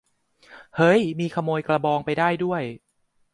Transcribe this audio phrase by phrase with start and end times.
[0.77, 2.63] เฮ้ย มีขโมยกระบองไปได้ด้วย!